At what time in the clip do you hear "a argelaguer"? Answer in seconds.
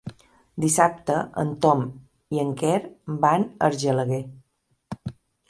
3.53-4.21